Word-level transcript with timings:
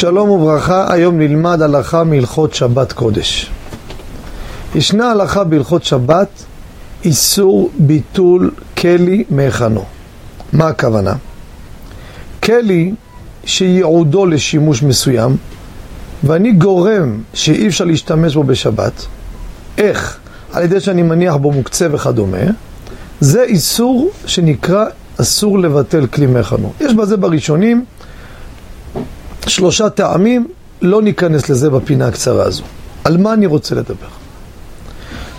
שלום 0.00 0.30
וברכה, 0.30 0.92
היום 0.92 1.18
נלמד 1.18 1.62
הלכה 1.62 2.04
מהלכות 2.04 2.54
שבת 2.54 2.92
קודש. 2.92 3.50
ישנה 4.74 5.10
הלכה 5.10 5.44
בהלכות 5.44 5.84
שבת, 5.84 6.28
איסור 7.04 7.70
ביטול 7.78 8.50
כלי 8.76 9.24
מהיכנו. 9.30 9.84
מה 10.52 10.68
הכוונה? 10.68 11.14
כלי 12.42 12.92
שייעודו 13.44 14.26
לשימוש 14.26 14.82
מסוים, 14.82 15.36
ואני 16.24 16.52
גורם 16.52 17.20
שאי 17.34 17.68
אפשר 17.68 17.84
להשתמש 17.84 18.34
בו 18.34 18.44
בשבת, 18.44 19.06
איך? 19.78 20.18
על 20.52 20.64
ידי 20.64 20.80
שאני 20.80 21.02
מניח 21.02 21.34
בו 21.34 21.52
מוקצה 21.52 21.86
וכדומה, 21.92 22.44
זה 23.20 23.42
איסור 23.42 24.10
שנקרא 24.26 24.84
אסור 25.20 25.58
לבטל 25.58 26.06
כלי 26.06 26.26
מהיכנו. 26.26 26.72
יש 26.80 26.94
בזה 26.94 27.16
בראשונים 27.16 27.84
שלושה 29.48 29.90
טעמים, 29.90 30.48
לא 30.82 31.02
ניכנס 31.02 31.48
לזה 31.48 31.70
בפינה 31.70 32.06
הקצרה 32.06 32.44
הזו. 32.44 32.62
על 33.04 33.16
מה 33.16 33.32
אני 33.32 33.46
רוצה 33.46 33.74
לדבר? 33.74 34.08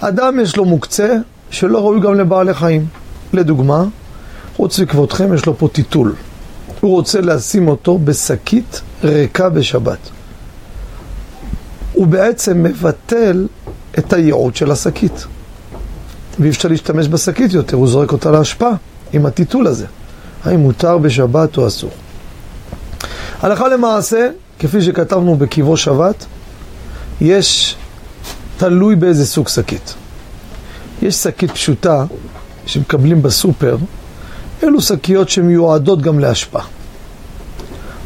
אדם 0.00 0.40
יש 0.40 0.56
לו 0.56 0.64
מוקצה 0.64 1.16
שלא 1.50 1.78
ראוי 1.78 2.00
גם 2.00 2.14
לבעלי 2.14 2.54
חיים. 2.54 2.86
לדוגמה, 3.32 3.84
חוץ 4.56 4.78
מכבודכם 4.78 5.34
יש 5.34 5.46
לו 5.46 5.58
פה 5.58 5.68
טיטול. 5.68 6.14
הוא 6.80 6.90
רוצה 6.90 7.20
לשים 7.20 7.68
אותו 7.68 7.98
בשקית 7.98 8.80
ריקה 9.04 9.48
בשבת. 9.48 9.98
הוא 11.92 12.06
בעצם 12.06 12.62
מבטל 12.62 13.46
את 13.98 14.12
הייעוד 14.12 14.56
של 14.56 14.70
השקית. 14.70 15.26
ואי 16.38 16.50
אפשר 16.50 16.68
להשתמש 16.68 17.08
בשקית 17.08 17.52
יותר, 17.52 17.76
הוא 17.76 17.88
זורק 17.88 18.12
אותה 18.12 18.30
להשפעה 18.30 18.72
עם 19.12 19.26
הטיטול 19.26 19.66
הזה. 19.66 19.86
האם 20.44 20.60
מותר 20.60 20.98
בשבת 20.98 21.56
או 21.56 21.66
אסור? 21.66 21.90
הלכה 23.46 23.68
למעשה, 23.68 24.28
כפי 24.58 24.82
שכתבנו 24.82 25.36
בקיבו 25.36 25.76
שבת, 25.76 26.26
יש 27.20 27.76
תלוי 28.56 28.96
באיזה 28.96 29.26
סוג 29.26 29.48
שקית. 29.48 29.94
יש 31.02 31.14
שקית 31.14 31.50
פשוטה 31.50 32.04
שמקבלים 32.66 33.22
בסופר, 33.22 33.76
אלו 34.62 34.80
שקיות 34.80 35.28
שמיועדות 35.28 36.02
גם 36.02 36.18
להשפעה. 36.18 36.64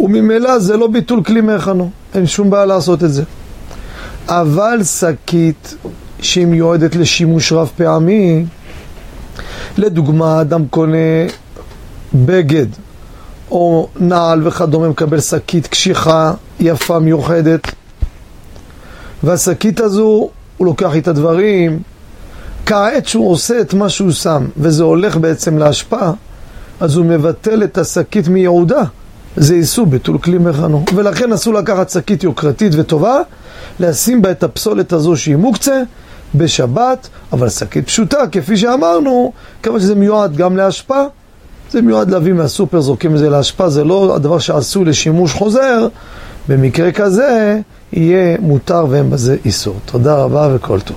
וממילא 0.00 0.58
זה 0.58 0.76
לא 0.76 0.86
ביטול 0.86 1.22
כלי 1.22 1.40
מהיכנו, 1.40 1.90
אין 2.14 2.26
שום 2.26 2.50
בעיה 2.50 2.64
לעשות 2.64 3.04
את 3.04 3.12
זה. 3.12 3.22
אבל 4.28 4.84
שקית 4.84 5.74
שהיא 6.20 6.46
מיועדת 6.46 6.96
לשימוש 6.96 7.52
רב 7.52 7.70
פעמי, 7.76 8.44
לדוגמה, 9.78 10.40
אדם 10.40 10.66
קונה 10.70 11.26
בגד 12.14 12.66
או 13.50 13.88
נעל 13.96 14.46
וכדומה, 14.46 14.88
מקבל 14.88 15.20
שקית 15.20 15.66
קשיחה 15.66 16.32
יפה, 16.60 16.98
מיוחדת. 16.98 17.60
והשקית 19.22 19.80
הזו, 19.80 20.30
הוא 20.56 20.66
לוקח 20.66 20.96
את 20.96 21.08
הדברים, 21.08 21.82
כעת 22.66 23.06
שהוא 23.06 23.30
עושה 23.30 23.60
את 23.60 23.74
מה 23.74 23.88
שהוא 23.88 24.10
שם, 24.10 24.46
וזה 24.56 24.82
הולך 24.82 25.16
בעצם 25.16 25.58
להשפעה, 25.58 26.12
אז 26.80 26.96
הוא 26.96 27.06
מבטל 27.06 27.62
את 27.64 27.78
השקית 27.78 28.28
מייעודה. 28.28 28.82
זה 29.36 29.54
איסור 29.54 29.86
ביטול 29.86 30.18
כלי 30.18 30.38
מכנו. 30.38 30.84
ולכן 30.94 31.32
אסור 31.32 31.54
לקחת 31.54 31.90
שקית 31.90 32.24
יוקרתית 32.24 32.72
וטובה, 32.76 33.18
לשים 33.80 34.22
בה 34.22 34.30
את 34.30 34.42
הפסולת 34.42 34.92
הזו 34.92 35.16
שהיא 35.16 35.36
מוקצה 35.36 35.82
בשבת, 36.34 37.08
אבל 37.32 37.48
שקית 37.48 37.86
פשוטה, 37.86 38.18
כפי 38.32 38.56
שאמרנו, 38.56 39.32
כמה 39.62 39.80
שזה 39.80 39.94
מיועד 39.94 40.36
גם 40.36 40.56
להשפעה. 40.56 41.04
זה 41.74 41.82
מיועד 41.82 42.10
להביא 42.10 42.32
מהסופר, 42.32 42.80
זורקים 42.80 43.14
את 43.14 43.18
זה 43.18 43.30
להשפעה, 43.30 43.68
זה 43.68 43.84
לא 43.84 44.16
הדבר 44.16 44.38
שעשוי 44.38 44.84
לשימוש 44.84 45.32
חוזר, 45.32 45.88
במקרה 46.48 46.92
כזה 46.92 47.60
יהיה 47.92 48.36
מותר 48.40 48.86
ואין 48.90 49.10
בזה 49.10 49.36
איסור. 49.44 49.76
תודה 49.86 50.14
רבה 50.14 50.48
וכל 50.54 50.80
טוב. 50.80 50.96